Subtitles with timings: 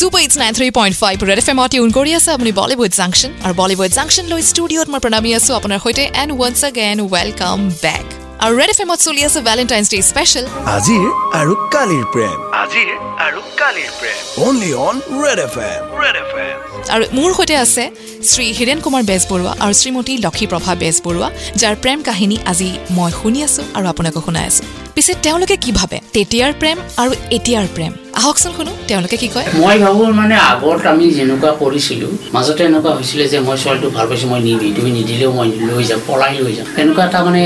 [0.00, 3.30] Super hits nine three point five red F এমত tune কৰি আছে আপুনি বলিউড জাংচন
[3.44, 8.04] আৰু বলিউড জাংচন লৈ ষ্টুডিঅ'ত মই প্ৰণামী আছো আপোনাৰ সৈতে and once again welcome back
[8.44, 10.44] আৰু ৰেড এফ এমত চলি আছে ভেলেণ্টাইন্স ডে স্পেচিয়েল
[10.76, 11.04] আজিৰ
[11.40, 12.88] আৰু কালিৰ প্ৰেম আজিৰ
[13.26, 16.56] আৰু কালিৰ প্ৰেম only on Red F M Red F M
[16.94, 17.84] আৰু মোৰ সৈতে আছে
[18.30, 21.28] শ্ৰী হীৰেণ কুমাৰ বেজবৰুৱা আৰু শ্ৰীমতী লক্ষীপ্ৰভা বেজবৰুৱা
[21.60, 24.62] যাৰ প্ৰেম কাহিনী আজি মই শুনি আছো আৰু আপোনাকো শুনাই আছো
[24.94, 29.46] পিছে তেওঁলোকে কি ভাবে তেতিয়াৰ প্ৰেম আৰু এতিয়াৰ প্ৰেম আহকচোন শুনো তেওঁলোকে কি কয়?
[29.56, 34.28] মই ভাবোঁ মানে আগত আমি যেনেকুৱা কৰিছিলোঁ মাজতে এনেকুৱা হৈছিলে যে মই ছোৱালীটো ভাল পাইছোঁ
[34.32, 37.42] মই নিবি তুমি নিদিলেও মই লৈ যাম পলাই লৈ যাম। এনেকুৱা এটা মানে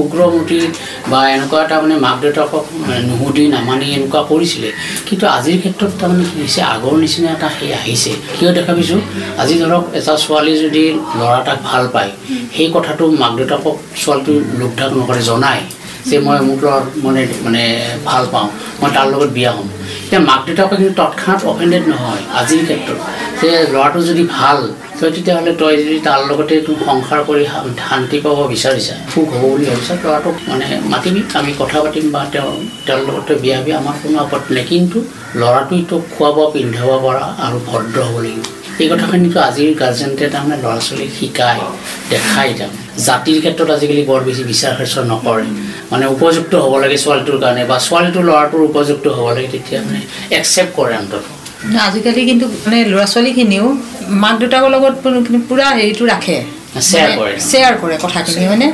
[0.00, 0.58] উগ্ৰমূৰ্তি
[1.10, 2.64] বা এনেকুৱা এটা মানে মাক দেউতাকক
[3.08, 4.68] নুসুধি নামানি এনেকুৱা কৰিছিলে।
[5.08, 9.00] কিন্তু আজিৰ ক্ষেত্ৰত তাৰমানে কি হৈছে আগৰ নিচিনা এটা সেই আহিছে। কিয় দেখা পাইছোঁ
[9.42, 10.82] আজি ধৰক এটা ছোৱালী যদি
[11.18, 12.10] ল'ৰা এটাক ভাল পায়
[12.56, 15.62] সেই কথাটো মাক দেউতাকক ছোৱালীটো লোভ ঢাক নকৰে জনায়
[16.08, 17.62] যে মই অমুক ল'ৰা মানে মানে
[18.08, 18.48] ভাল পাওঁ
[18.80, 19.68] মই তাৰ লগত বিয়া হ'ম।
[20.12, 22.98] এতিয়া মাক দেউতাকে কিন্তু তৎক্ষণাত অফেণ্ডেড নহয় আজিৰ ক্ষেত্ৰত।
[23.40, 24.58] যে ল'ৰাটো যদি ভাল
[24.98, 27.44] তই তেতিয়াহ'লে তই যদি তাৰ লগতে তোৰ সংসাৰ কৰি
[27.88, 32.52] শান্তি পাব বিচাৰিছা সুখ হ'ব বুলি ভাবিছা ল'ৰাটোক মানে মাতিবি আমি কথা পাতিম বা তেওঁ
[32.86, 34.98] তেওঁৰ লগতে বিয়া বিয়া আমাৰ কোনো আপত্তি নাই। কিন্তু
[35.40, 38.44] ল'ৰাটোৱে তোক খোৱাব পিন্ধাব পৰা আৰু ভদ্ৰ হ'ব লাগিব।
[38.80, 41.60] এই কথাখিনিতো আজিৰ গাৰ্জেণ্টে তাৰমানে ল'ৰা ছোৱালীক শিকায়
[42.10, 45.46] দেখায় তাৰমানে। জাতিৰ ক্ষেত্ৰত আজিকালি বৰ বেছি বিচাৰ খাৰ্চ নকৰে।
[45.92, 50.00] মানে উপযুক্ত হ'ব লাগে ছোৱালীটোৰ কাৰণে বা ছোৱালীটোৰ ল'ৰাটোৰ উপযুক্ত হ'ব লাগে তেতিয়া মানে
[50.38, 51.28] একচেপ্ট কৰে অন্ততঃ
[51.88, 53.66] আজিকালি কিন্তু মানে ল'ৰা ছোৱালীখিনিও
[54.22, 54.94] মাক দেউতাকৰ লগত
[55.48, 56.36] পুৰা হেৰিটো ৰাখে।
[56.80, 58.68] শ্বেয়াৰ কৰে। শ্বেয়াৰ কৰে কথাখিনি হয়নে?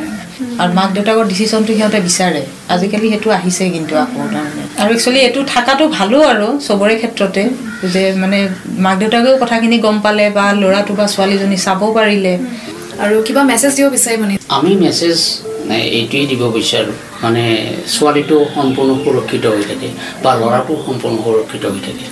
[0.61, 2.43] আৰু মাক দেউতাকৰ ডিচিশ্যনটো সিহঁতে বিচাৰে।
[2.75, 7.43] আজিকালি সেইটো আহিছে কিন্তু আকৌ তাৰমানে। আৰু একচুৱেলি এইটো থকাটো ভালো আৰু চবৰে ক্ষেত্ৰতে
[7.93, 8.39] যে মানে
[8.85, 12.33] মাক দেউতাকেও কথাখিনি গম পালে বা ল'ৰাটো বা ছোৱালীজনী চাব পাৰিলে।
[13.05, 14.35] আৰু কিবা মেছেজ দিব বিচাৰে মানে?
[14.57, 15.19] আমি মেছেজ
[15.99, 16.95] এইটোৱেই দিব বিচাৰোঁ।
[17.25, 17.43] মানে
[17.95, 19.89] ছোৱালীটো সম্পূৰ্ণ সুৰক্ষিত হৈ থাকে
[20.25, 22.05] বা ল'ৰাটো সম্পূৰ্ণ সুৰক্ষিত হৈ থাকে।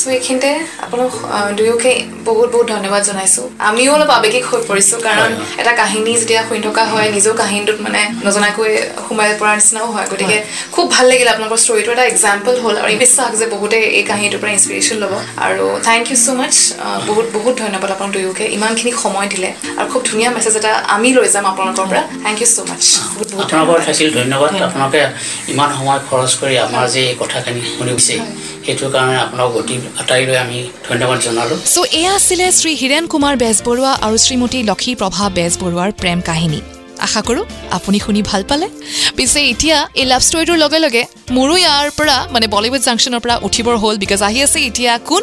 [0.00, 0.50] চ' এইখিনিতে
[0.84, 1.12] আপোনাক
[1.58, 1.92] দুয়োকে
[2.28, 6.82] বহুত বহুত ধন্যবাদ জনাইছোঁ। আমিও অলপ আৱেগিক হৈ পৰিছোঁ কাৰণ। এটা কাহিনী যেতিয়া শুনি থকা
[6.92, 8.70] হয় নিজৰ কাহিনীটোত মানে নজনাকৈ
[9.06, 10.36] সোমাই পৰাৰ নিচিনাও হয়। গতিকে
[10.74, 14.40] খুব ভাল লাগিল আপোনালোকৰ ষ্টৰিটো এটা এক্সাম্পল হ'ল আৰু এই বিশ্বাস যে বহুতে এই কাহিনীটোৰ
[14.42, 15.12] পৰা ইনস্পিৰেশ্যন ল'ব।
[15.46, 16.56] আৰু থেংক ইউ ছ' মাছ
[17.08, 19.48] বহুত বহুত ধন্যবাদ আপোনাক দুয়োকে। ইমানখিনি সময় দিলে।
[19.78, 22.84] আৰু খুব ধুনীয়া মেছেজ এটা আমি লৈ যাম আপোনালোকৰ পৰা। থেংক ইউ ছ' মাছ
[23.44, 25.02] আপোনালোকৰ থাকিল ধন্যবাদ। আপোনালোকে
[25.52, 28.14] ইমান সময় খৰচ কৰি আমাৰ যে এই কথাখিনি শুনিছে
[28.66, 30.58] সেইটো কাৰণে আপোনাক অতি আটাইলৈ আমি
[30.88, 36.60] ধন্যবাদ জনালোঁ। চ' এয়া আছিলে শ্ৰী হীৰেণ কুমাৰ বেজবৰুৱা আৰু শ্ৰীমতী লক্ষীপ্ৰভা বেজবৰুৱাৰ প্ৰেম কাহিনী।
[37.06, 37.44] আশা কৰোঁ
[37.76, 38.66] আপুনি শুনি ভাল পালে।
[39.16, 41.02] পিছে এতিয়া এই লাভ ষ্টৰিটোৰ লগে লগে
[41.36, 45.22] মোৰো ইয়াৰ পৰা মানে বলিউড জাংচনৰ পৰা উঠিবৰ হ'ল বিকজ আহি আছে এতিয়া কোন?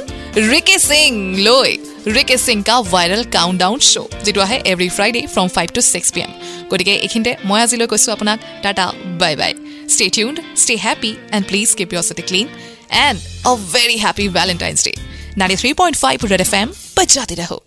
[0.51, 1.09] ৰিকে সিং
[1.47, 1.69] লৈ।
[2.16, 6.09] ৰিকে সিং কা ভাইৰেল কাউণ্ট ডাউন শ্ব' যিটো আহে every Friday from five to six
[6.13, 6.31] P M
[6.71, 8.85] গতিকে এইখিনিতে মই আজিলৈ কৈছোঁ আপোনাক Tata
[9.21, 9.51] bye bye
[9.94, 12.47] stay tuned stay happy and please keep your city clean
[12.91, 14.94] and a very happy Valentine's day
[15.39, 17.63] 93.5 Red FM बजाते रहो